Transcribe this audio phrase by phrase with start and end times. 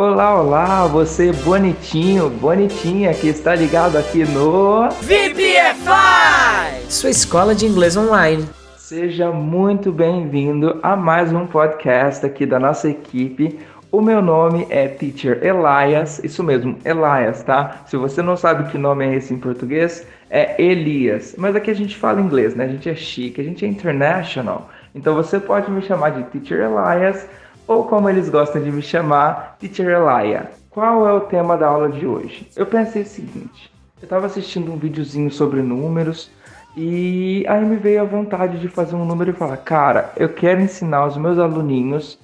[0.00, 7.96] Olá, olá, você bonitinho, bonitinha que está ligado aqui no VPFI, sua escola de inglês
[7.96, 8.48] online.
[8.76, 13.58] Seja muito bem-vindo a mais um podcast aqui da nossa equipe.
[13.90, 17.82] O meu nome é Teacher Elias, isso mesmo, Elias, tá?
[17.84, 21.34] Se você não sabe que nome é esse em português, é Elias.
[21.36, 22.66] Mas aqui a gente fala inglês, né?
[22.66, 24.70] A gente é chique, a gente é international.
[24.94, 27.26] Então você pode me chamar de Teacher Elias
[27.68, 30.50] ou como eles gostam de me chamar, Teacher Elia.
[30.70, 32.48] Qual é o tema da aula de hoje?
[32.56, 33.70] Eu pensei o seguinte:
[34.00, 36.30] eu estava assistindo um videozinho sobre números
[36.74, 40.62] e aí me veio a vontade de fazer um número e falar, cara, eu quero
[40.62, 42.18] ensinar os meus aluninhos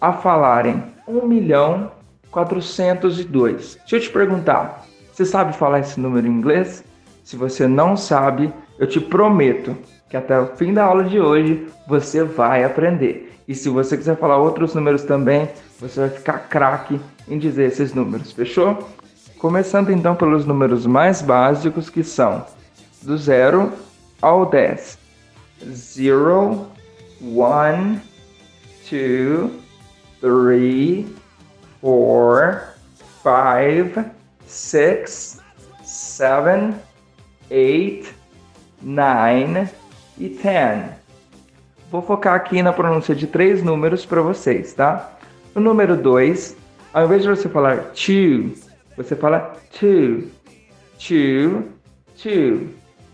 [0.00, 1.92] a falarem 1 milhão
[2.30, 3.76] 402.
[3.80, 6.82] Deixa eu te perguntar, você sabe falar esse número em inglês?
[7.22, 9.76] Se você não sabe, eu te prometo
[10.08, 13.27] que até o fim da aula de hoje você vai aprender.
[13.48, 15.48] E se você quiser falar outros números também,
[15.80, 18.86] você vai ficar craque em dizer esses números, fechou?
[19.38, 22.44] Começando então pelos números mais básicos que são
[23.00, 23.72] do 0
[24.20, 24.98] ao 10.
[25.64, 26.66] 0,
[27.22, 27.98] 1,
[28.90, 29.50] 2,
[30.20, 31.06] 3,
[31.80, 32.60] 4,
[33.22, 34.04] 5,
[34.46, 35.40] 6,
[35.82, 36.74] 7,
[37.50, 38.14] 8,
[38.82, 39.68] 9
[40.18, 40.97] e 10.
[41.90, 45.12] Vou focar aqui na pronúncia de três números para vocês, tá?
[45.54, 46.54] O número 2,
[46.92, 48.52] ao invés de você falar two,
[48.94, 50.24] você fala two,
[50.98, 51.64] two,
[52.22, 52.68] two.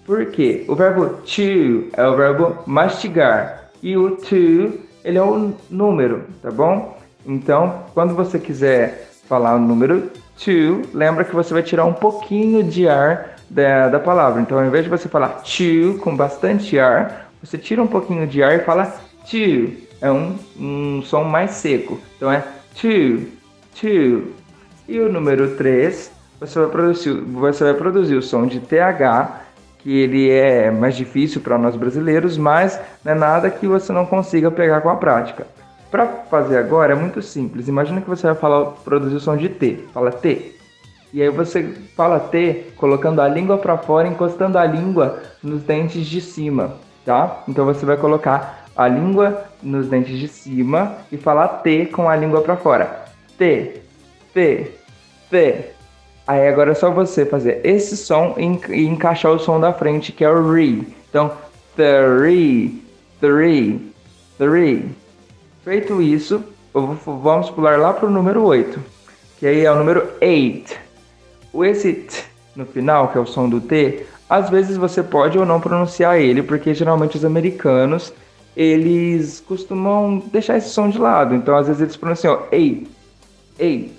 [0.05, 0.65] Por quê?
[0.67, 4.73] O verbo to é o verbo mastigar e o to
[5.05, 6.99] ele é o número, tá bom?
[7.25, 12.65] Então, quando você quiser falar o número to, lembra que você vai tirar um pouquinho
[12.65, 14.43] de ar da, da palavra.
[14.43, 18.43] Então, ao invés de você falar to com bastante ar, você tira um pouquinho de
[18.43, 18.87] ar e fala
[19.31, 19.85] to.
[20.01, 22.01] É um, um som mais seco.
[22.17, 22.43] Então é
[22.75, 23.27] to,
[23.79, 24.33] to.
[24.89, 29.41] E o número 3, você vai produzir, você vai produzir o som de TH,
[29.79, 34.05] que ele é mais difícil para nós brasileiros, mas não é nada que você não
[34.07, 35.47] consiga pegar com a prática.
[35.91, 37.69] Para fazer agora é muito simples.
[37.69, 39.85] Imagina que você vai falar, produzir o som de T.
[39.93, 40.55] Fala T.
[41.13, 41.63] E aí você
[41.97, 46.75] fala T colocando a língua para fora, encostando a língua nos dentes de cima,
[47.05, 47.43] tá?
[47.49, 52.17] Então você vai colocar a língua nos dentes de cima e falar T com a
[52.17, 53.05] língua para fora.
[53.39, 53.83] T,
[54.33, 54.73] T,
[55.31, 55.65] T.
[56.27, 60.25] Aí agora é só você fazer esse som e encaixar o som da frente, que
[60.25, 60.87] é o re.
[61.09, 61.31] Então,
[61.77, 62.83] three,
[63.21, 63.93] three,
[64.39, 64.91] three.
[65.63, 68.81] Feito isso, vamos pular lá para o número 8,
[69.39, 70.77] que aí é o número 8.
[71.63, 72.25] Esse t
[72.57, 76.19] no final, que é o som do T, às vezes você pode ou não pronunciar
[76.19, 78.13] ele, porque geralmente os americanos
[78.57, 81.35] eles costumam deixar esse som de lado.
[81.35, 82.87] Então, às vezes eles pronunciam ei,
[83.59, 83.93] ei,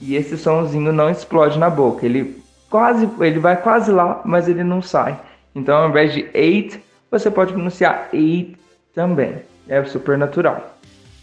[0.00, 2.04] e esse somzinho não explode na boca.
[2.04, 5.18] Ele quase, ele vai quase lá, mas ele não sai.
[5.54, 8.56] Então, ao invés de eight, você pode pronunciar eight
[8.94, 9.36] também.
[9.68, 10.74] É super natural.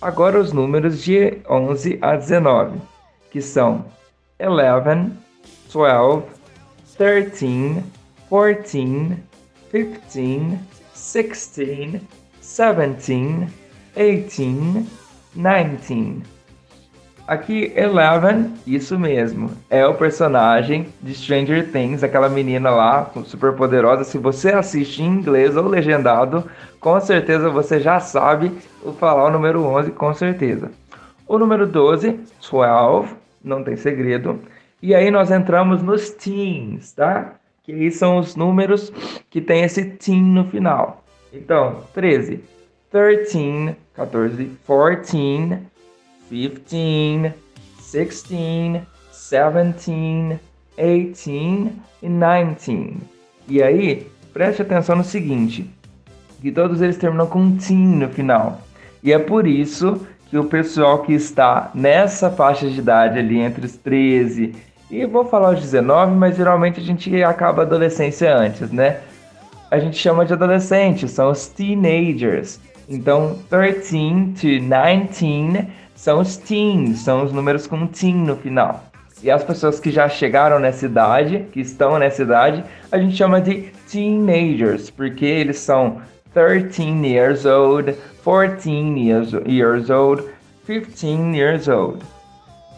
[0.01, 2.79] Agora os números de 11 a 19,
[3.29, 3.85] que são
[4.41, 5.11] 11,
[5.71, 6.23] 12,
[6.97, 7.83] 13,
[8.31, 9.17] 14,
[9.69, 10.57] 15,
[10.93, 12.01] 16,
[12.39, 13.47] 17,
[13.93, 14.87] 18,
[15.35, 16.23] 19.
[17.27, 24.05] Aqui, Eleven, isso mesmo, é o personagem de Stranger Things, aquela menina lá, super poderosa.
[24.05, 26.49] Se você assiste em inglês ou legendado,
[26.79, 28.49] com certeza você já sabe
[28.81, 30.71] o falar o número 11, com certeza.
[31.27, 32.17] O número 12,
[32.49, 34.39] 12, não tem segredo.
[34.81, 37.35] E aí nós entramos nos teens, tá?
[37.63, 38.91] Que aí são os números
[39.29, 41.03] que tem esse teen no final.
[41.31, 42.43] Então, 13,
[42.89, 45.61] 13, 14, 14,
[46.29, 47.33] 15,
[47.77, 50.39] 16, 17,
[50.75, 52.97] 18 e 19.
[53.47, 55.69] E aí, preste atenção no seguinte,
[56.41, 58.61] que todos eles terminam com teen no final.
[59.03, 63.65] E é por isso que o pessoal que está nessa faixa de idade ali entre
[63.65, 64.55] os 13
[64.91, 68.99] e vou falar os 19, mas geralmente a gente acaba a adolescência antes, né?
[69.71, 72.59] A gente chama de adolescentes, são os teenagers.
[72.89, 78.83] Então, 13 to 19 são os teens, são os números com teen no final.
[79.23, 83.39] E as pessoas que já chegaram nessa idade, que estão nessa idade, a gente chama
[83.39, 86.01] de teenagers, porque eles são
[86.33, 90.23] 13 years old, 14 years, old,
[90.65, 92.03] 15 years old.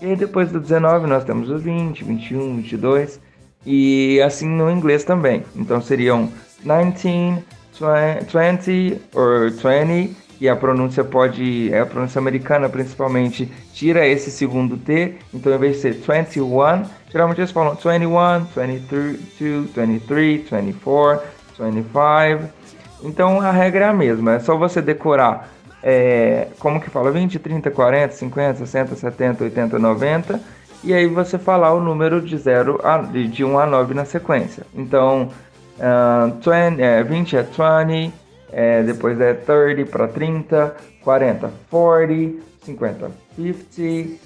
[0.03, 3.21] E aí depois do 19 nós temos o 20, 21, 22
[3.65, 5.45] e assim no inglês também.
[5.55, 6.29] Então seriam
[6.61, 7.41] 19,
[7.79, 14.75] 20 or 20 que a pronúncia pode, é a pronúncia americana principalmente, tira esse segundo
[14.75, 16.49] T, então em vez de ser 21,
[17.09, 19.19] geralmente eles falam 21, 23,
[19.73, 21.27] 23, 24,
[21.57, 22.49] 25.
[23.05, 25.52] Então a regra é a mesma, é só você decorar
[25.83, 30.39] é, como que fala 20, 30, 40, 50, 60, 70, 80, 90
[30.83, 34.65] e aí você falar o número de 0 a, de 1 a 9 na sequência.
[34.73, 35.29] Então,
[35.77, 38.13] uh, 20, é, 20 é 20,
[38.51, 42.33] é, depois é 30 para 30, 40, 40,
[42.65, 44.19] 50, 50,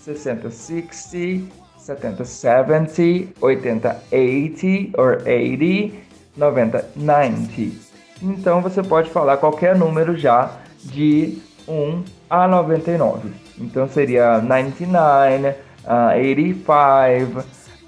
[0.00, 1.44] 60, 60,
[1.76, 5.96] 70, 70, 80, 80 or 80,
[6.36, 7.86] 90, 90.
[8.22, 10.50] Então você pode falar qualquer número já
[10.86, 11.38] de
[11.68, 13.30] 1 a 99.
[13.58, 17.44] Então seria 99, uh, 85,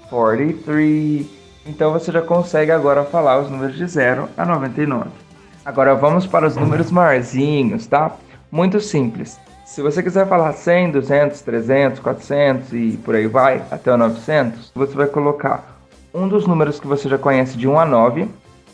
[0.09, 1.27] 43.
[1.65, 5.09] Então você já consegue agora falar os números de 0 a 99.
[5.63, 8.15] Agora vamos para os números maiorzinhos, tá?
[8.51, 9.39] Muito simples.
[9.65, 14.71] Se você quiser falar 100, 200, 300, 400 e por aí vai, até o 900,
[14.73, 15.79] você vai colocar
[16.11, 18.27] um dos números que você já conhece de 1 a 9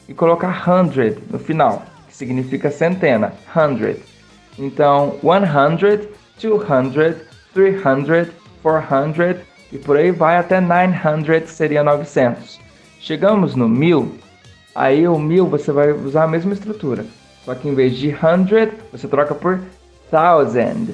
[0.07, 4.14] e colocar 100 no final, que significa centena, 100.
[4.57, 6.09] Então, 100,
[6.41, 7.15] 200,
[7.53, 8.27] 300,
[8.61, 9.41] 400
[9.71, 12.59] e por aí vai até 900, que seria 900.
[12.99, 14.19] Chegamos no 1000,
[14.75, 17.05] Aí o mil você vai usar a mesma estrutura.
[17.45, 19.61] Só que em vez de hundred, você troca por
[20.11, 20.89] thousand.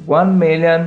[0.09, 0.87] 1 million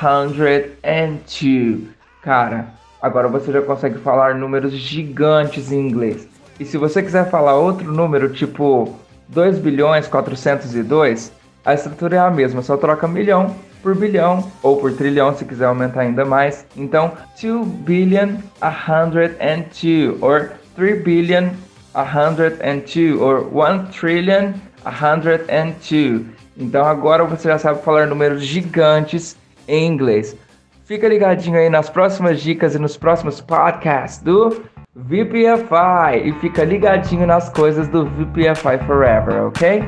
[0.00, 1.88] 102.
[2.20, 2.66] Cara,
[3.00, 6.33] agora você já consegue falar números gigantes em inglês.
[6.58, 8.94] E se você quiser falar outro número, tipo
[9.28, 11.32] 2 bilhões 402,
[11.64, 15.66] a estrutura é a mesma, só troca milhão por bilhão ou por trilhão se quiser
[15.66, 16.64] aumentar ainda mais.
[16.76, 21.50] Então, 2 billion 102 or 3 billion
[21.94, 24.52] 102 or 1 trillion
[24.84, 26.24] 102.
[26.56, 29.36] Então agora você já sabe falar números gigantes
[29.66, 30.36] em inglês.
[30.84, 34.62] Fica ligadinho aí nas próximas dicas e nos próximos podcasts do
[34.96, 39.82] VPFI e fica ligadinho nas coisas do VPFI Forever, ok?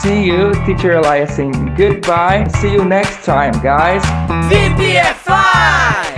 [0.00, 2.44] See you, Teacher Elias saying goodbye.
[2.60, 4.02] See you next time, guys.
[4.50, 6.11] VPFI!